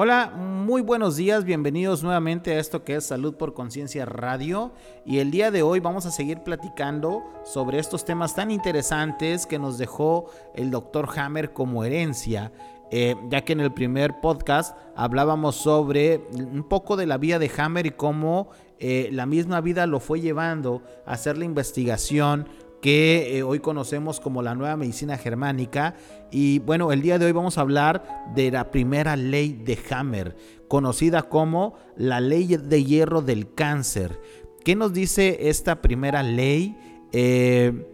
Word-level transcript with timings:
Hola, 0.00 0.30
muy 0.30 0.80
buenos 0.80 1.16
días, 1.16 1.42
bienvenidos 1.42 2.04
nuevamente 2.04 2.52
a 2.52 2.60
esto 2.60 2.84
que 2.84 2.94
es 2.94 3.04
Salud 3.06 3.34
por 3.34 3.52
Conciencia 3.52 4.04
Radio. 4.04 4.70
Y 5.04 5.18
el 5.18 5.32
día 5.32 5.50
de 5.50 5.62
hoy 5.62 5.80
vamos 5.80 6.06
a 6.06 6.12
seguir 6.12 6.44
platicando 6.44 7.24
sobre 7.44 7.80
estos 7.80 8.04
temas 8.04 8.36
tan 8.36 8.52
interesantes 8.52 9.44
que 9.44 9.58
nos 9.58 9.76
dejó 9.76 10.30
el 10.54 10.70
doctor 10.70 11.08
Hammer 11.16 11.52
como 11.52 11.82
herencia, 11.82 12.52
eh, 12.92 13.16
ya 13.28 13.40
que 13.40 13.54
en 13.54 13.60
el 13.60 13.74
primer 13.74 14.20
podcast 14.20 14.76
hablábamos 14.94 15.56
sobre 15.56 16.28
un 16.32 16.62
poco 16.68 16.96
de 16.96 17.06
la 17.06 17.18
vida 17.18 17.40
de 17.40 17.50
Hammer 17.58 17.86
y 17.86 17.90
cómo 17.90 18.50
eh, 18.78 19.08
la 19.10 19.26
misma 19.26 19.60
vida 19.60 19.88
lo 19.88 19.98
fue 19.98 20.20
llevando 20.20 20.80
a 21.06 21.14
hacer 21.14 21.36
la 21.36 21.44
investigación 21.44 22.46
que 22.80 23.38
eh, 23.38 23.42
hoy 23.42 23.60
conocemos 23.60 24.20
como 24.20 24.42
la 24.42 24.54
nueva 24.54 24.76
medicina 24.76 25.16
germánica. 25.16 25.94
Y 26.30 26.60
bueno, 26.60 26.92
el 26.92 27.02
día 27.02 27.18
de 27.18 27.26
hoy 27.26 27.32
vamos 27.32 27.58
a 27.58 27.62
hablar 27.62 28.26
de 28.34 28.50
la 28.50 28.70
primera 28.70 29.16
ley 29.16 29.52
de 29.52 29.78
Hammer, 29.90 30.36
conocida 30.68 31.22
como 31.22 31.74
la 31.96 32.20
ley 32.20 32.56
de 32.56 32.84
hierro 32.84 33.22
del 33.22 33.52
cáncer. 33.54 34.20
¿Qué 34.64 34.76
nos 34.76 34.92
dice 34.92 35.48
esta 35.48 35.80
primera 35.80 36.22
ley? 36.22 36.76
Eh, 37.12 37.86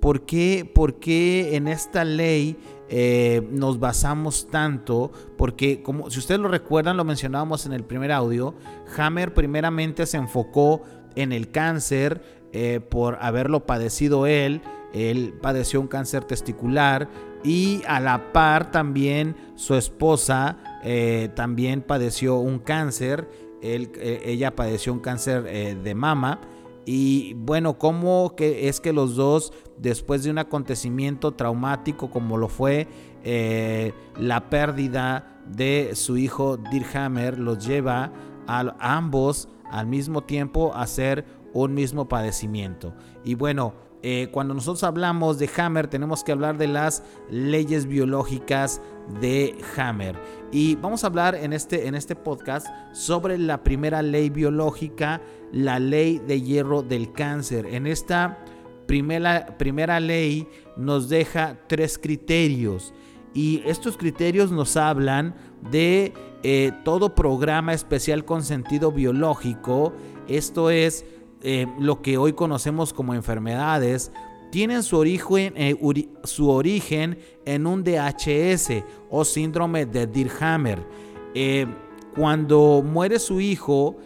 ¿por, 0.00 0.24
qué, 0.26 0.70
¿por, 0.72 0.98
qué, 0.98 1.56
en 1.56 1.68
esta 1.68 2.04
ley 2.04 2.56
eh, 2.88 3.46
nos 3.50 3.78
basamos 3.78 4.48
tanto? 4.50 5.12
Porque 5.36 5.82
como 5.82 6.10
si 6.10 6.18
ustedes 6.18 6.40
lo 6.40 6.48
recuerdan, 6.48 6.96
lo 6.96 7.04
mencionábamos 7.04 7.66
en 7.66 7.72
el 7.72 7.84
primer 7.84 8.10
audio, 8.10 8.54
Hammer 8.96 9.34
primeramente 9.34 10.06
se 10.06 10.16
enfocó 10.16 10.82
en 11.14 11.32
el 11.32 11.50
cáncer, 11.50 12.43
eh, 12.56 12.78
por 12.78 13.18
haberlo 13.20 13.66
padecido 13.66 14.28
él. 14.28 14.62
Él 14.92 15.34
padeció 15.42 15.80
un 15.80 15.88
cáncer 15.88 16.24
testicular 16.24 17.08
y 17.42 17.82
a 17.88 17.98
la 17.98 18.32
par 18.32 18.70
también 18.70 19.34
su 19.56 19.74
esposa 19.74 20.58
eh, 20.84 21.30
también 21.34 21.82
padeció 21.82 22.36
un 22.36 22.60
cáncer. 22.60 23.28
Eh, 23.60 24.22
ella 24.24 24.54
padeció 24.54 24.92
un 24.92 25.00
cáncer 25.00 25.82
de 25.82 25.94
mama. 25.96 26.42
Y 26.86 27.34
bueno, 27.34 27.76
¿cómo 27.76 28.36
que 28.36 28.68
es 28.68 28.80
que 28.80 28.92
los 28.92 29.16
dos, 29.16 29.52
después 29.76 30.22
de 30.22 30.30
un 30.30 30.38
acontecimiento 30.38 31.32
traumático 31.32 32.08
como 32.08 32.38
lo 32.38 32.46
fue 32.46 32.86
la 34.16 34.48
pérdida 34.48 35.40
de 35.44 35.90
su 35.94 36.16
hijo 36.18 36.56
Dirhammer, 36.56 37.36
los 37.36 37.66
lleva 37.66 38.12
a 38.46 38.76
ambos 38.78 39.48
al 39.72 39.88
mismo 39.88 40.22
tiempo 40.22 40.72
a 40.72 40.86
ser 40.86 41.24
un 41.54 41.72
mismo 41.72 42.08
padecimiento. 42.08 42.92
Y 43.24 43.36
bueno, 43.36 43.72
eh, 44.02 44.28
cuando 44.30 44.52
nosotros 44.52 44.84
hablamos 44.84 45.38
de 45.38 45.48
Hammer, 45.56 45.86
tenemos 45.88 46.22
que 46.22 46.32
hablar 46.32 46.58
de 46.58 46.66
las 46.66 47.02
leyes 47.30 47.86
biológicas 47.86 48.82
de 49.18 49.56
Hammer. 49.78 50.14
Y 50.52 50.74
vamos 50.74 51.04
a 51.04 51.06
hablar 51.06 51.34
en 51.34 51.54
este, 51.54 51.86
en 51.86 51.94
este 51.94 52.14
podcast 52.14 52.66
sobre 52.92 53.38
la 53.38 53.62
primera 53.62 54.02
ley 54.02 54.28
biológica, 54.28 55.22
la 55.52 55.78
ley 55.78 56.18
de 56.18 56.42
hierro 56.42 56.82
del 56.82 57.12
cáncer. 57.12 57.64
En 57.64 57.86
esta 57.86 58.44
primera, 58.86 59.56
primera 59.56 60.00
ley 60.00 60.46
nos 60.76 61.08
deja 61.08 61.60
tres 61.66 61.96
criterios. 61.96 62.92
Y 63.32 63.62
estos 63.64 63.96
criterios 63.96 64.52
nos 64.52 64.76
hablan 64.76 65.34
de 65.70 66.12
eh, 66.42 66.72
todo 66.84 67.14
programa 67.14 67.72
especial 67.72 68.26
con 68.26 68.42
sentido 68.42 68.92
biológico. 68.92 69.94
Esto 70.28 70.68
es 70.68 71.06
eh, 71.46 71.66
lo 71.78 72.00
que 72.00 72.16
hoy 72.16 72.32
conocemos 72.32 72.94
como 72.94 73.12
enfermedades 73.12 74.10
tienen 74.50 74.82
su 74.82 74.96
origen, 74.96 75.52
eh, 75.56 75.76
en 77.44 77.66
un 77.66 77.84
DHS 77.84 78.82
o 79.10 79.26
síndrome 79.26 79.84
de 79.84 80.06
Dirkhammer. 80.06 80.78
Eh, 81.34 81.66
cuando 82.16 82.82
muere 82.82 83.18
su 83.18 83.40
hijo, 83.40 83.96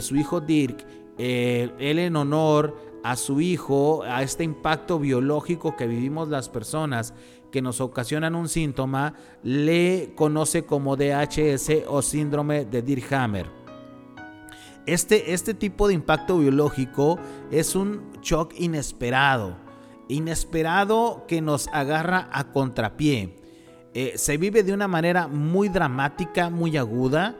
su 0.00 0.16
hijo 0.16 0.40
Dirk, 0.40 0.86
él 1.18 1.98
en 1.98 2.16
honor 2.16 2.74
a 3.02 3.16
su 3.16 3.40
hijo, 3.40 4.02
a 4.04 4.22
este 4.22 4.44
impacto 4.44 4.98
biológico 4.98 5.76
que 5.76 5.86
vivimos 5.86 6.28
las 6.28 6.48
personas 6.48 7.12
que 7.50 7.60
nos 7.60 7.80
ocasionan 7.80 8.34
un 8.36 8.48
síntoma, 8.48 9.14
le 9.42 10.12
conoce 10.14 10.64
como 10.64 10.96
DHS 10.96 11.84
o 11.88 12.00
síndrome 12.00 12.64
de 12.64 12.82
Dirkhammer. 12.82 13.65
Este, 14.86 15.32
este 15.32 15.52
tipo 15.52 15.88
de 15.88 15.94
impacto 15.94 16.38
biológico 16.38 17.18
es 17.50 17.74
un 17.74 18.12
shock 18.22 18.54
inesperado, 18.56 19.56
inesperado 20.08 21.24
que 21.26 21.40
nos 21.40 21.68
agarra 21.72 22.28
a 22.32 22.52
contrapié. 22.52 23.36
Eh, 23.94 24.12
se 24.16 24.36
vive 24.36 24.62
de 24.62 24.72
una 24.72 24.86
manera 24.86 25.26
muy 25.26 25.68
dramática, 25.68 26.50
muy 26.50 26.76
aguda 26.76 27.36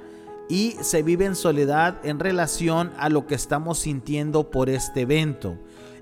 y 0.48 0.74
se 0.80 1.04
vive 1.04 1.24
en 1.24 1.36
soledad 1.36 2.04
en 2.04 2.18
relación 2.18 2.92
a 2.98 3.08
lo 3.08 3.26
que 3.26 3.36
estamos 3.36 3.78
sintiendo 3.78 4.50
por 4.50 4.68
este 4.68 5.02
evento. 5.02 5.56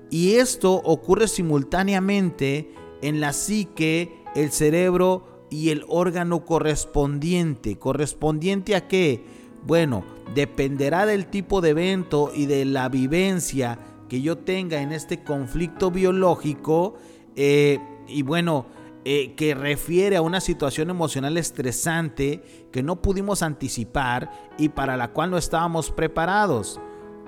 Y 0.09 0.35
esto 0.35 0.73
ocurre 0.73 1.27
simultáneamente 1.27 2.71
en 3.01 3.19
la 3.19 3.33
psique, 3.33 4.23
el 4.35 4.51
cerebro 4.51 5.45
y 5.51 5.69
el 5.69 5.83
órgano 5.87 6.43
correspondiente. 6.43 7.77
¿Correspondiente 7.77 8.75
a 8.75 8.87
qué? 8.87 9.23
Bueno, 9.65 10.05
dependerá 10.35 11.05
del 11.05 11.25
tipo 11.25 11.59
de 11.61 11.69
evento 11.69 12.31
y 12.33 12.45
de 12.45 12.65
la 12.65 12.87
vivencia 12.89 13.79
que 14.07 14.21
yo 14.21 14.37
tenga 14.37 14.81
en 14.81 14.91
este 14.91 15.23
conflicto 15.23 15.89
biológico. 15.89 16.95
Eh, 17.35 17.79
y 18.07 18.21
bueno, 18.21 18.67
eh, 19.05 19.33
que 19.35 19.55
refiere 19.55 20.17
a 20.17 20.21
una 20.21 20.39
situación 20.39 20.89
emocional 20.89 21.37
estresante 21.37 22.67
que 22.71 22.83
no 22.83 23.01
pudimos 23.01 23.41
anticipar 23.41 24.31
y 24.57 24.69
para 24.69 24.97
la 24.97 25.11
cual 25.11 25.31
no 25.31 25.37
estábamos 25.37 25.91
preparados. 25.91 26.79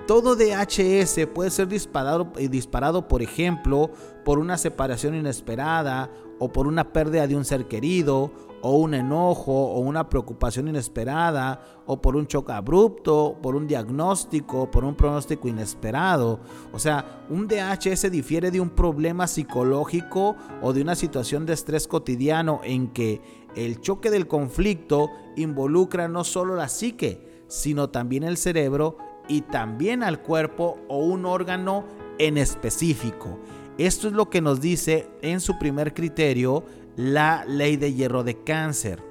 Todo 0.08 0.36
DHS 0.36 1.26
puede 1.34 1.50
ser 1.50 1.68
disparado, 1.68 2.32
eh, 2.38 2.48
disparado, 2.48 3.08
por 3.08 3.20
ejemplo, 3.20 3.90
por 4.24 4.38
una 4.38 4.56
separación 4.56 5.14
inesperada 5.14 6.10
o 6.38 6.50
por 6.50 6.66
una 6.66 6.94
pérdida 6.94 7.26
de 7.26 7.36
un 7.36 7.44
ser 7.44 7.68
querido 7.68 8.32
o 8.62 8.78
un 8.78 8.94
enojo 8.94 9.52
o 9.52 9.80
una 9.80 10.08
preocupación 10.08 10.66
inesperada 10.66 11.60
o 11.84 12.00
por 12.00 12.16
un 12.16 12.26
choque 12.26 12.52
abrupto, 12.52 13.36
por 13.42 13.54
un 13.54 13.66
diagnóstico, 13.66 14.70
por 14.70 14.82
un 14.82 14.94
pronóstico 14.94 15.46
inesperado. 15.46 16.40
O 16.72 16.78
sea, 16.78 17.26
un 17.28 17.46
DHS 17.46 18.10
difiere 18.10 18.50
de 18.50 18.62
un 18.62 18.70
problema 18.70 19.26
psicológico 19.26 20.36
o 20.62 20.72
de 20.72 20.80
una 20.80 20.94
situación 20.94 21.44
de 21.44 21.52
estrés 21.52 21.86
cotidiano 21.86 22.62
en 22.64 22.94
que 22.94 23.20
el 23.56 23.82
choque 23.82 24.08
del 24.08 24.26
conflicto 24.26 25.10
involucra 25.36 26.08
no 26.08 26.24
solo 26.24 26.56
la 26.56 26.68
psique, 26.68 27.44
sino 27.46 27.90
también 27.90 28.22
el 28.22 28.38
cerebro 28.38 28.96
y 29.28 29.42
también 29.42 30.02
al 30.02 30.20
cuerpo 30.20 30.80
o 30.88 31.04
un 31.04 31.26
órgano 31.26 31.84
en 32.18 32.38
específico. 32.38 33.38
Esto 33.76 34.08
es 34.08 34.14
lo 34.14 34.28
que 34.28 34.40
nos 34.40 34.60
dice 34.60 35.08
en 35.22 35.40
su 35.40 35.58
primer 35.58 35.94
criterio 35.94 36.64
la 36.96 37.44
ley 37.44 37.76
de 37.76 37.94
hierro 37.94 38.24
de 38.24 38.42
cáncer. 38.42 39.02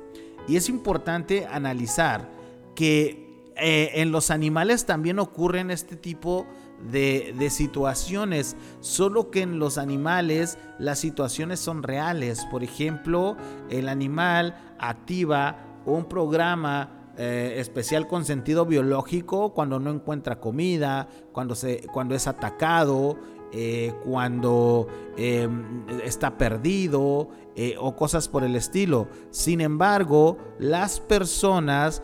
Y 0.48 0.58
es 0.58 0.68
importante 0.68 1.46
analizar 1.46 2.30
que 2.76 3.28
eh, 3.56 3.92
en 3.96 4.12
los 4.12 4.30
animales 4.30 4.86
también 4.86 5.20
ocurren 5.20 5.72
este 5.72 5.96
tipo 5.96 6.46
de, 6.92 7.34
de, 7.40 7.50
situaciones, 7.50 8.56
solo 8.82 9.32
que 9.32 9.42
en 9.42 9.58
los 9.58 9.78
animales 9.78 10.60
las 10.78 11.00
situaciones 11.00 11.60
son 11.60 11.82
reales. 11.82 12.46
Por 12.52 12.64
ejemplo, 12.64 13.36
el 13.70 13.90
animal 13.90 14.76
activa 14.80 15.58
un 15.86 16.06
programa 16.06 16.97
eh, 17.18 17.56
especial 17.58 18.08
con 18.08 18.26
sentido 18.26 18.68
biológico 18.68 19.52
cuando 19.54 19.80
no 19.80 19.90
encuentra 19.90 20.40
comida, 20.40 21.08
cuando, 21.32 21.56
se, 21.56 21.82
cuando 21.92 22.14
es 22.14 22.28
atacado, 22.28 23.18
eh, 23.52 23.92
cuando 24.06 24.88
em, 25.18 25.84
está 26.04 26.38
perdido 26.38 27.30
eh, 27.56 27.76
o 27.80 27.96
cosas 27.96 28.28
por 28.28 28.44
el 28.44 28.56
estilo. 28.56 29.08
Sin 29.32 29.62
embargo, 29.62 30.38
las 30.60 31.00
personas 31.00 32.04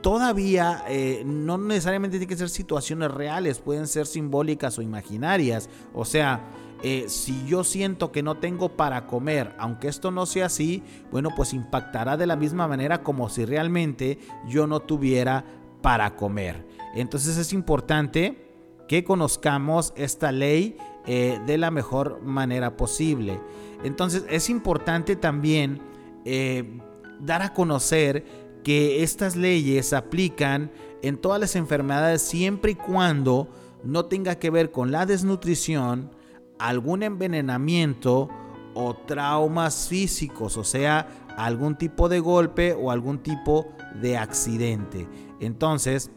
todavía 0.00 0.84
no 1.26 1.58
necesariamente 1.58 2.16
tienen 2.16 2.30
que 2.30 2.36
ser 2.38 2.48
situaciones 2.48 3.10
reales, 3.10 3.58
pueden 3.58 3.86
ser 3.86 4.06
simbólicas 4.06 4.78
o 4.78 4.82
imaginarias. 4.82 5.68
O 5.92 6.06
sea, 6.06 6.48
eh, 6.82 7.06
si 7.08 7.44
yo 7.46 7.64
siento 7.64 8.12
que 8.12 8.22
no 8.22 8.36
tengo 8.36 8.76
para 8.76 9.06
comer, 9.06 9.54
aunque 9.58 9.88
esto 9.88 10.10
no 10.10 10.26
sea 10.26 10.46
así, 10.46 10.82
bueno, 11.10 11.30
pues 11.34 11.52
impactará 11.52 12.16
de 12.16 12.26
la 12.26 12.36
misma 12.36 12.68
manera 12.68 13.02
como 13.02 13.28
si 13.28 13.44
realmente 13.44 14.18
yo 14.46 14.66
no 14.66 14.80
tuviera 14.80 15.44
para 15.82 16.14
comer. 16.14 16.66
Entonces 16.94 17.36
es 17.36 17.52
importante 17.52 18.48
que 18.86 19.04
conozcamos 19.04 19.92
esta 19.96 20.32
ley 20.32 20.76
eh, 21.06 21.40
de 21.46 21.58
la 21.58 21.70
mejor 21.70 22.22
manera 22.22 22.76
posible. 22.76 23.40
Entonces 23.82 24.24
es 24.28 24.48
importante 24.48 25.16
también 25.16 25.80
eh, 26.24 26.78
dar 27.20 27.42
a 27.42 27.54
conocer 27.54 28.24
que 28.62 29.02
estas 29.02 29.34
leyes 29.36 29.88
se 29.88 29.96
aplican 29.96 30.70
en 31.02 31.16
todas 31.16 31.40
las 31.40 31.56
enfermedades 31.56 32.22
siempre 32.22 32.72
y 32.72 32.74
cuando 32.74 33.48
no 33.84 34.06
tenga 34.06 34.36
que 34.36 34.50
ver 34.50 34.70
con 34.70 34.90
la 34.90 35.06
desnutrición, 35.06 36.10
algún 36.58 37.02
envenenamiento 37.02 38.28
o 38.74 38.94
traumas 38.94 39.88
físicos, 39.88 40.56
o 40.56 40.64
sea, 40.64 41.08
algún 41.36 41.76
tipo 41.76 42.08
de 42.08 42.20
golpe 42.20 42.74
o 42.74 42.90
algún 42.90 43.18
tipo 43.18 43.68
de 44.00 44.16
accidente. 44.16 45.08
Entonces, 45.40 46.10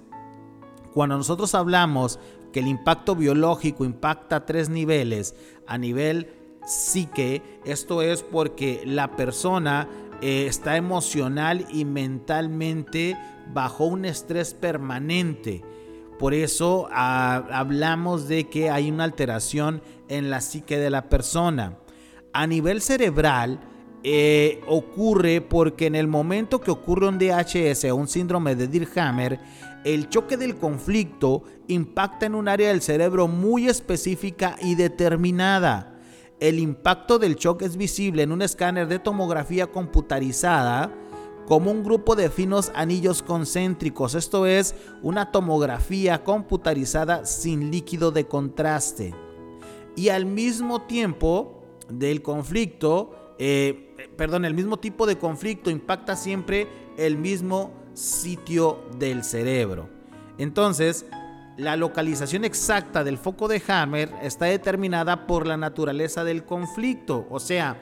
cuando 0.94 1.18
nosotros 1.18 1.56
hablamos 1.56 2.20
que 2.52 2.60
el 2.60 2.68
impacto 2.68 3.16
biológico 3.16 3.86
impacta 3.86 4.46
tres 4.46 4.70
niveles, 4.70 5.36
a 5.68 5.78
nivel 5.78 6.34
psique, 6.66 7.42
esto 7.66 8.02
es 8.02 8.24
porque 8.24 8.84
la 8.86 9.16
persona 9.16 9.88
eh, 10.22 10.46
está 10.48 10.78
emocional 10.78 11.66
y 11.72 11.86
mentalmente 11.86 13.18
bajo 13.54 13.86
un 13.86 14.06
estrés 14.06 14.54
permanente. 14.54 15.64
Por 16.20 16.34
eso 16.34 16.88
ah, 16.92 17.48
hablamos 17.52 18.28
de 18.28 18.48
que 18.48 18.70
hay 18.70 18.92
una 18.92 19.06
alteración 19.06 19.82
en 20.12 20.30
la 20.30 20.42
psique 20.42 20.78
de 20.78 20.90
la 20.90 21.10
persona. 21.10 21.78
A 22.34 22.46
nivel 22.46 22.82
cerebral, 22.82 23.60
eh, 24.04 24.62
ocurre 24.68 25.42
porque 25.42 25.86
en 25.86 25.96
el 25.96 26.08
momento 26.08 26.60
que 26.60 26.72
ocurre 26.72 27.08
un 27.08 27.20
DHS 27.20 27.86
o 27.92 27.96
un 27.96 28.08
síndrome 28.08 28.56
de 28.56 28.68
Dirhammer, 28.68 29.40
el 29.84 30.10
choque 30.10 30.38
del 30.38 30.56
conflicto 30.56 31.44
impacta 31.68 32.26
en 32.26 32.36
un 32.36 32.48
área 32.48 32.70
del 32.70 32.82
cerebro 32.82 33.28
muy 33.28 33.68
específica 33.68 34.58
y 34.62 34.76
determinada. 34.76 36.00
El 36.40 36.60
impacto 36.60 37.20
del 37.20 37.36
choque 37.36 37.66
es 37.66 37.78
visible 37.78 38.24
en 38.24 38.32
un 38.32 38.42
escáner 38.42 38.88
de 38.88 39.00
tomografía 39.00 39.68
computarizada 39.68 40.92
como 41.48 41.70
un 41.70 41.84
grupo 41.84 42.16
de 42.16 42.30
finos 42.30 42.72
anillos 42.74 43.22
concéntricos. 43.22 44.16
Esto 44.16 44.46
es 44.48 44.74
una 45.04 45.32
tomografía 45.32 46.24
computarizada 46.24 47.26
sin 47.26 47.70
líquido 47.70 48.12
de 48.12 48.26
contraste. 48.26 49.14
Y 49.96 50.10
al 50.10 50.26
mismo 50.26 50.84
tiempo 50.84 51.64
del 51.90 52.22
conflicto, 52.22 53.36
eh, 53.38 53.96
perdón, 54.16 54.46
el 54.46 54.54
mismo 54.54 54.78
tipo 54.78 55.06
de 55.06 55.18
conflicto 55.18 55.70
impacta 55.70 56.16
siempre 56.16 56.68
el 56.98 57.18
mismo 57.18 57.72
sitio 57.94 58.84
del 58.98 59.24
cerebro. 59.24 59.90
Entonces, 60.38 61.06
la 61.58 61.76
localización 61.76 62.46
exacta 62.46 63.04
del 63.04 63.18
foco 63.18 63.48
de 63.48 63.62
Hammer 63.68 64.12
está 64.22 64.46
determinada 64.46 65.28
por 65.28 65.46
la 65.46 65.58
naturaleza 65.58 66.24
del 66.24 66.46
conflicto, 66.46 67.28
o 67.30 67.40
sea, 67.40 67.82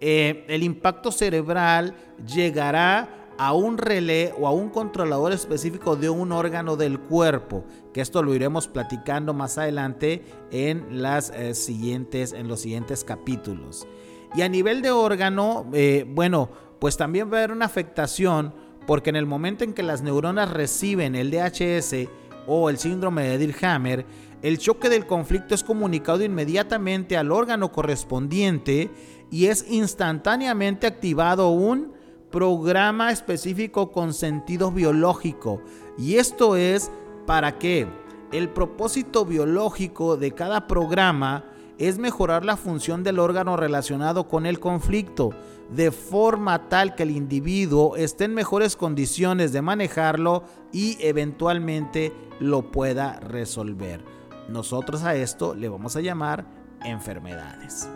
eh, 0.00 0.46
el 0.48 0.62
impacto 0.62 1.12
cerebral 1.12 1.94
llegará 2.26 3.19
a 3.40 3.54
un 3.54 3.78
relé 3.78 4.34
o 4.38 4.46
a 4.46 4.52
un 4.52 4.68
controlador 4.68 5.32
específico 5.32 5.96
de 5.96 6.10
un 6.10 6.30
órgano 6.30 6.76
del 6.76 7.00
cuerpo, 7.00 7.64
que 7.94 8.02
esto 8.02 8.22
lo 8.22 8.34
iremos 8.34 8.68
platicando 8.68 9.32
más 9.32 9.56
adelante 9.56 10.22
en, 10.50 11.00
las, 11.00 11.30
eh, 11.30 11.54
siguientes, 11.54 12.34
en 12.34 12.48
los 12.48 12.60
siguientes 12.60 13.02
capítulos. 13.02 13.88
Y 14.34 14.42
a 14.42 14.48
nivel 14.50 14.82
de 14.82 14.90
órgano, 14.90 15.64
eh, 15.72 16.04
bueno, 16.06 16.50
pues 16.78 16.98
también 16.98 17.32
va 17.32 17.36
a 17.36 17.38
haber 17.38 17.52
una 17.52 17.64
afectación 17.64 18.52
porque 18.86 19.08
en 19.08 19.16
el 19.16 19.24
momento 19.24 19.64
en 19.64 19.72
que 19.72 19.82
las 19.82 20.02
neuronas 20.02 20.50
reciben 20.50 21.14
el 21.14 21.30
DHS, 21.30 22.10
o 22.46 22.68
el 22.68 22.76
síndrome 22.76 23.22
de 23.22 23.38
Dirhammer, 23.38 24.04
el 24.42 24.58
choque 24.58 24.90
del 24.90 25.06
conflicto 25.06 25.54
es 25.54 25.64
comunicado 25.64 26.22
inmediatamente 26.22 27.16
al 27.16 27.32
órgano 27.32 27.72
correspondiente 27.72 28.90
y 29.30 29.46
es 29.46 29.64
instantáneamente 29.70 30.86
activado 30.86 31.48
un 31.50 31.98
programa 32.30 33.10
específico 33.10 33.90
con 33.90 34.14
sentido 34.14 34.70
biológico. 34.70 35.60
Y 35.98 36.16
esto 36.16 36.56
es 36.56 36.90
para 37.26 37.58
que 37.58 37.86
el 38.32 38.48
propósito 38.48 39.24
biológico 39.24 40.16
de 40.16 40.32
cada 40.32 40.66
programa 40.66 41.44
es 41.78 41.98
mejorar 41.98 42.44
la 42.44 42.56
función 42.56 43.02
del 43.02 43.18
órgano 43.18 43.56
relacionado 43.56 44.28
con 44.28 44.44
el 44.44 44.60
conflicto, 44.60 45.30
de 45.70 45.90
forma 45.90 46.68
tal 46.68 46.94
que 46.94 47.04
el 47.04 47.10
individuo 47.10 47.96
esté 47.96 48.24
en 48.24 48.34
mejores 48.34 48.76
condiciones 48.76 49.52
de 49.52 49.62
manejarlo 49.62 50.44
y 50.72 50.98
eventualmente 51.00 52.12
lo 52.38 52.70
pueda 52.70 53.18
resolver. 53.20 54.04
Nosotros 54.48 55.04
a 55.04 55.14
esto 55.14 55.54
le 55.54 55.68
vamos 55.68 55.96
a 55.96 56.00
llamar 56.00 56.44
enfermedades. 56.84 57.88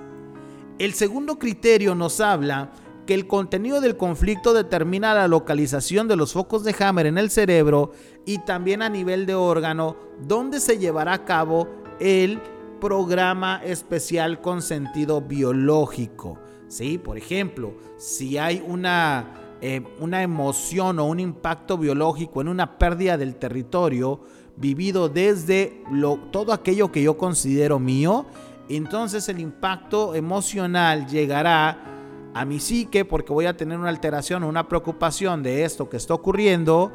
El 0.78 0.94
segundo 0.94 1.38
criterio 1.38 1.94
nos 1.94 2.20
habla 2.20 2.70
que 3.06 3.14
el 3.14 3.26
contenido 3.26 3.80
del 3.80 3.96
conflicto 3.96 4.52
determina 4.52 5.14
la 5.14 5.28
localización 5.28 6.08
de 6.08 6.16
los 6.16 6.32
focos 6.32 6.64
de 6.64 6.74
Hammer 6.78 7.06
en 7.06 7.18
el 7.18 7.30
cerebro 7.30 7.92
y 8.24 8.38
también 8.38 8.82
a 8.82 8.88
nivel 8.88 9.26
de 9.26 9.34
órgano 9.34 9.96
donde 10.26 10.60
se 10.60 10.78
llevará 10.78 11.12
a 11.12 11.24
cabo 11.24 11.68
el 12.00 12.40
programa 12.80 13.60
especial 13.64 14.40
con 14.40 14.62
sentido 14.62 15.20
biológico. 15.20 16.38
¿sí? 16.68 16.98
Por 16.98 17.18
ejemplo, 17.18 17.74
si 17.96 18.38
hay 18.38 18.62
una, 18.66 19.56
eh, 19.60 19.82
una 20.00 20.22
emoción 20.22 20.98
o 20.98 21.06
un 21.06 21.20
impacto 21.20 21.78
biológico 21.78 22.40
en 22.40 22.48
una 22.48 22.78
pérdida 22.78 23.16
del 23.16 23.36
territorio 23.36 24.20
vivido 24.56 25.08
desde 25.08 25.82
lo, 25.90 26.16
todo 26.30 26.52
aquello 26.52 26.92
que 26.92 27.02
yo 27.02 27.18
considero 27.18 27.78
mío, 27.78 28.26
entonces 28.68 29.28
el 29.28 29.40
impacto 29.40 30.14
emocional 30.14 31.06
llegará 31.06 31.94
a 32.34 32.44
mi 32.44 32.58
psique 32.58 33.04
porque 33.04 33.32
voy 33.32 33.46
a 33.46 33.56
tener 33.56 33.78
una 33.78 33.88
alteración 33.88 34.42
o 34.42 34.48
una 34.48 34.68
preocupación 34.68 35.42
de 35.42 35.64
esto 35.64 35.88
que 35.88 35.96
está 35.96 36.14
ocurriendo, 36.14 36.92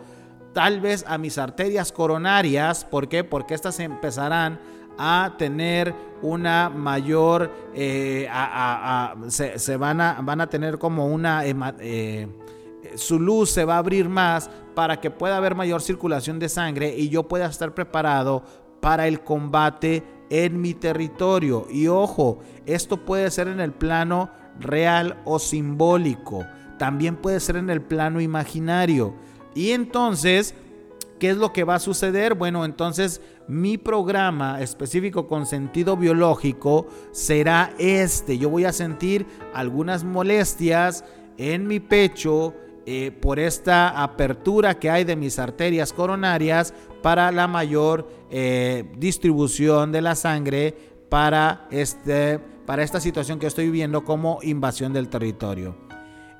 tal 0.53 0.81
vez 0.81 1.05
a 1.07 1.17
mis 1.17 1.37
arterias 1.37 1.91
coronarias, 1.91 2.83
¿por 2.83 3.07
qué? 3.07 3.23
Porque 3.23 3.53
estas 3.53 3.79
empezarán 3.79 4.59
a 4.97 5.35
tener 5.37 5.95
una 6.21 6.69
mayor, 6.69 7.49
eh, 7.73 8.27
se, 9.29 9.77
van, 9.77 10.01
a, 10.01 10.19
van, 10.21 10.41
a, 10.41 10.49
tener 10.49 10.77
como 10.77 11.07
una, 11.07 11.43
eh, 11.45 12.27
su 12.95 13.17
luz 13.17 13.49
se 13.49 13.63
va 13.63 13.75
a 13.75 13.77
abrir 13.77 14.09
más 14.09 14.49
para 14.75 14.99
que 14.99 15.09
pueda 15.09 15.37
haber 15.37 15.55
mayor 15.55 15.81
circulación 15.81 16.37
de 16.37 16.49
sangre 16.49 16.93
y 16.97 17.07
yo 17.07 17.29
pueda 17.29 17.45
estar 17.45 17.73
preparado 17.73 18.43
para 18.81 19.07
el 19.07 19.21
combate 19.21 20.03
en 20.29 20.59
mi 20.59 20.73
territorio. 20.73 21.65
Y 21.69 21.87
ojo, 21.87 22.39
esto 22.65 23.05
puede 23.05 23.31
ser 23.31 23.47
en 23.47 23.61
el 23.61 23.71
plano 23.71 24.29
real 24.59 25.17
o 25.25 25.39
simbólico. 25.39 26.45
También 26.77 27.15
puede 27.15 27.39
ser 27.39 27.57
en 27.57 27.69
el 27.69 27.81
plano 27.81 28.21
imaginario. 28.21 29.13
Y 29.53 29.71
entonces, 29.71 30.55
¿qué 31.19 31.29
es 31.31 31.37
lo 31.37 31.51
que 31.51 31.63
va 31.63 31.75
a 31.75 31.79
suceder? 31.79 32.35
Bueno, 32.35 32.65
entonces 32.65 33.21
mi 33.47 33.77
programa 33.77 34.61
específico 34.61 35.27
con 35.27 35.45
sentido 35.45 35.97
biológico 35.97 36.87
será 37.11 37.73
este. 37.79 38.37
Yo 38.37 38.49
voy 38.49 38.65
a 38.65 38.73
sentir 38.73 39.25
algunas 39.53 40.03
molestias 40.03 41.03
en 41.37 41.67
mi 41.67 41.79
pecho 41.79 42.53
eh, 42.85 43.11
por 43.11 43.39
esta 43.39 44.01
apertura 44.01 44.79
que 44.79 44.89
hay 44.89 45.03
de 45.03 45.15
mis 45.15 45.39
arterias 45.39 45.93
coronarias 45.93 46.73
para 47.01 47.31
la 47.31 47.47
mayor 47.47 48.07
eh, 48.31 48.85
distribución 48.97 49.91
de 49.91 50.01
la 50.01 50.15
sangre 50.15 50.75
para, 51.09 51.67
este, 51.71 52.39
para 52.65 52.83
esta 52.83 52.99
situación 52.99 53.39
que 53.39 53.47
estoy 53.47 53.65
viviendo 53.65 54.03
como 54.03 54.39
invasión 54.43 54.93
del 54.93 55.09
territorio. 55.09 55.89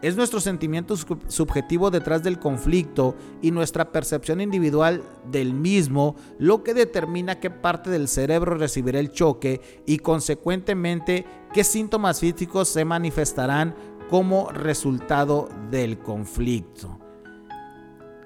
Es 0.02 0.16
nuestro 0.16 0.40
sentimiento 0.40 0.96
subjetivo 0.96 1.92
detrás 1.92 2.24
del 2.24 2.40
conflicto 2.40 3.16
y 3.42 3.52
nuestra 3.52 3.92
percepción 3.92 4.40
individual 4.40 5.04
del 5.30 5.54
mismo 5.54 6.16
lo 6.38 6.64
que 6.64 6.74
determina 6.74 7.42
qué 7.42 7.50
parte 7.50 7.90
del 7.90 8.08
cerebro 8.08 8.56
recibirá 8.56 9.02
el 9.02 9.12
choque 9.12 9.60
y 9.86 9.98
consecuentemente 9.98 11.26
qué 11.54 11.66
síntomas 11.66 12.22
físicos 12.22 12.70
se 12.70 12.86
manifestarán 12.86 13.76
como 14.10 14.50
resultado 14.52 15.50
del 15.70 16.00
conflicto. 16.00 16.98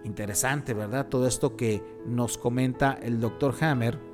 Interesante, 0.03 0.75
¿verdad? 0.75 1.07
Todo 1.07 1.25
esto 1.25 1.55
que 1.55 1.81
nos 2.05 2.37
comenta 2.37 2.99
el 3.01 3.19
doctor 3.19 3.55
Hammer. 3.61 4.12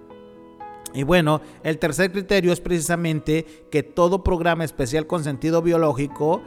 Y 0.93 1.03
bueno, 1.03 1.41
el 1.63 1.77
tercer 1.77 2.11
criterio 2.11 2.51
es 2.51 2.61
precisamente 2.61 3.45
que 3.69 3.83
todo 3.83 4.23
programa 4.23 4.63
especial 4.63 5.07
con 5.07 5.23
sentido 5.23 5.61
biológico 5.61 6.41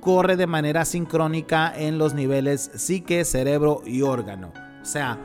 corre 0.00 0.36
de 0.36 0.46
manera 0.46 0.84
sincrónica 0.84 1.72
en 1.74 1.98
los 1.98 2.14
niveles 2.14 2.70
psique, 2.74 3.24
cerebro 3.24 3.82
y 3.86 4.02
órgano. 4.02 4.52
O 4.82 4.84
sea, 4.84 5.18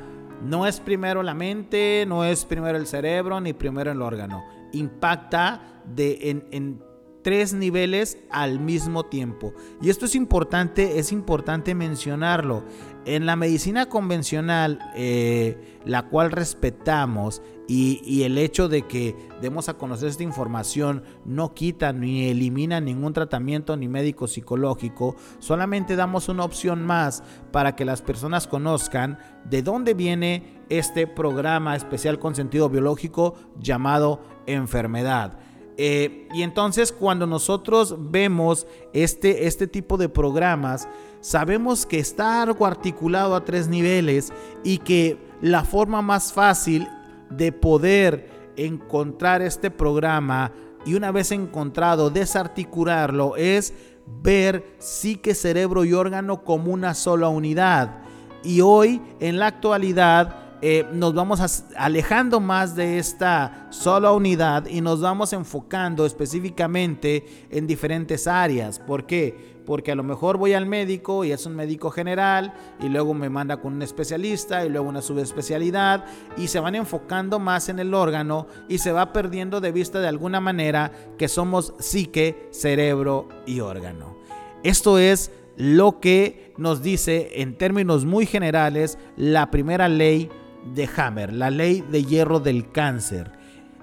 no 0.43 0.65
es 0.65 0.79
primero 0.79 1.21
la 1.23 1.33
mente, 1.33 2.05
no 2.07 2.23
es 2.23 2.45
primero 2.45 2.77
el 2.77 2.87
cerebro, 2.87 3.41
ni 3.41 3.53
primero 3.53 3.91
el 3.91 4.01
órgano. 4.01 4.45
Impacta 4.71 5.61
de, 5.85 6.29
en, 6.29 6.47
en 6.51 6.81
tres 7.21 7.53
niveles 7.53 8.17
al 8.29 8.59
mismo 8.59 9.05
tiempo. 9.05 9.53
Y 9.81 9.89
esto 9.89 10.05
es 10.05 10.15
importante, 10.15 10.99
es 10.99 11.11
importante 11.11 11.75
mencionarlo. 11.75 12.63
En 13.05 13.25
la 13.25 13.35
medicina 13.35 13.87
convencional, 13.87 14.79
eh, 14.95 15.79
la 15.85 16.09
cual 16.09 16.31
respetamos, 16.31 17.41
y, 17.69 18.23
el 18.23 18.39
hecho 18.39 18.67
de 18.67 18.81
que 18.87 19.15
demos 19.41 19.69
a 19.69 19.75
conocer 19.75 20.09
esta 20.09 20.23
información 20.23 21.03
no 21.23 21.53
quita 21.53 21.93
ni 21.93 22.27
elimina 22.27 22.81
ningún 22.81 23.13
tratamiento 23.13 23.77
ni 23.77 23.87
médico 23.87 24.27
psicológico, 24.27 25.15
solamente 25.37 25.95
damos 25.95 26.29
una 26.29 26.45
opción 26.45 26.83
más 26.83 27.23
para 27.51 27.75
que 27.75 27.85
las 27.85 28.01
personas 28.01 28.47
conozcan 28.47 29.19
de 29.45 29.61
dónde 29.61 29.93
viene 29.93 30.63
este 30.69 31.05
programa 31.05 31.75
especial 31.75 32.17
con 32.17 32.33
sentido 32.33 32.69
biológico 32.69 33.35
llamado 33.59 34.19
enfermedad. 34.47 35.37
Eh, 35.81 36.27
y 36.33 36.41
entonces 36.41 36.91
cuando 36.91 37.25
nosotros 37.25 37.95
vemos 37.97 38.67
este, 38.91 39.47
este 39.47 39.65
tipo 39.65 39.95
de 39.95 40.09
programas, 40.09 40.89
sabemos 41.21 41.85
que 41.85 41.99
está 41.99 42.41
algo 42.41 42.65
articulado 42.65 43.33
a 43.33 43.45
tres 43.45 43.69
niveles 43.69 44.33
y 44.61 44.79
que 44.79 45.17
la 45.39 45.63
forma 45.63 46.01
más 46.01 46.33
fácil 46.33 46.85
de 47.29 47.53
poder 47.53 48.51
encontrar 48.57 49.41
este 49.41 49.71
programa 49.71 50.51
y 50.85 50.95
una 50.95 51.13
vez 51.13 51.31
encontrado 51.31 52.09
desarticularlo 52.09 53.37
es 53.37 53.73
ver 54.21 54.75
psique, 54.79 55.33
cerebro 55.33 55.85
y 55.85 55.93
órgano 55.93 56.43
como 56.43 56.73
una 56.73 56.93
sola 56.93 57.29
unidad. 57.29 58.01
Y 58.43 58.59
hoy, 58.59 59.01
en 59.21 59.39
la 59.39 59.47
actualidad, 59.47 60.48
eh, 60.61 60.85
nos 60.91 61.13
vamos 61.13 61.63
alejando 61.77 62.41
más 62.41 62.75
de 62.75 62.99
esta 62.99 63.67
sola 63.69 64.11
unidad 64.11 64.65
y 64.67 64.81
nos 64.81 64.99
vamos 64.99 65.31
enfocando 65.31 66.05
específicamente 66.05 67.47
en 67.49 67.65
diferentes 67.65 68.27
áreas. 68.27 68.77
¿Por 68.77 69.05
qué? 69.05 69.59
Porque 69.65 69.93
a 69.93 69.95
lo 69.95 70.03
mejor 70.03 70.37
voy 70.37 70.53
al 70.53 70.65
médico 70.65 71.23
y 71.23 71.31
es 71.31 71.45
un 71.45 71.55
médico 71.55 71.91
general 71.91 72.53
y 72.81 72.89
luego 72.89 73.13
me 73.13 73.29
manda 73.29 73.61
con 73.61 73.73
un 73.73 73.81
especialista 73.83 74.65
y 74.65 74.69
luego 74.69 74.89
una 74.89 75.01
subespecialidad 75.01 76.03
y 76.35 76.47
se 76.47 76.59
van 76.59 76.75
enfocando 76.75 77.39
más 77.39 77.69
en 77.69 77.79
el 77.79 77.93
órgano 77.93 78.47
y 78.67 78.79
se 78.79 78.91
va 78.91 79.13
perdiendo 79.13 79.61
de 79.61 79.71
vista 79.71 79.99
de 79.99 80.09
alguna 80.09 80.41
manera 80.41 80.91
que 81.17 81.29
somos 81.29 81.73
psique, 81.79 82.49
cerebro 82.51 83.29
y 83.45 83.61
órgano. 83.61 84.17
Esto 84.63 84.99
es 84.99 85.31
lo 85.55 85.99
que 85.99 86.53
nos 86.57 86.81
dice 86.81 87.41
en 87.41 87.57
términos 87.57 88.05
muy 88.05 88.25
generales 88.25 88.97
la 89.15 89.51
primera 89.51 89.87
ley 89.87 90.29
de 90.73 90.89
Hammer, 90.97 91.33
la 91.33 91.49
ley 91.49 91.83
de 91.89 92.03
hierro 92.03 92.39
del 92.39 92.71
cáncer. 92.71 93.31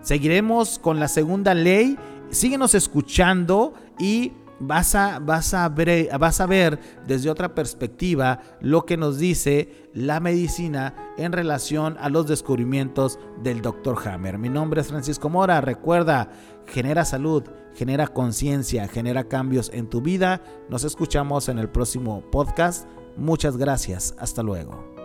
Seguiremos 0.02 0.78
con 0.78 1.00
la 1.00 1.08
segunda 1.08 1.54
ley. 1.54 1.98
Síguenos 2.30 2.74
escuchando 2.74 3.74
y 3.98 4.32
vas 4.58 4.94
a, 4.94 5.18
vas 5.18 5.54
a, 5.54 5.68
ver, 5.68 6.08
vas 6.18 6.40
a 6.40 6.46
ver 6.46 6.78
desde 7.06 7.30
otra 7.30 7.54
perspectiva 7.54 8.40
lo 8.60 8.86
que 8.86 8.96
nos 8.96 9.18
dice 9.18 9.88
la 9.92 10.20
medicina 10.20 10.94
en 11.18 11.32
relación 11.32 11.96
a 12.00 12.08
los 12.08 12.26
descubrimientos 12.26 13.18
del 13.42 13.62
Dr. 13.62 13.96
Hammer. 14.06 14.38
Mi 14.38 14.48
nombre 14.48 14.80
es 14.80 14.88
Francisco 14.88 15.28
Mora. 15.28 15.60
Recuerda, 15.60 16.30
genera 16.66 17.04
salud, 17.04 17.44
genera 17.74 18.06
conciencia, 18.06 18.88
genera 18.88 19.24
cambios 19.24 19.70
en 19.72 19.88
tu 19.88 20.00
vida. 20.00 20.42
Nos 20.68 20.84
escuchamos 20.84 21.48
en 21.48 21.58
el 21.58 21.68
próximo 21.68 22.22
podcast. 22.30 22.88
Muchas 23.16 23.56
gracias. 23.56 24.14
Hasta 24.18 24.42
luego. 24.42 24.95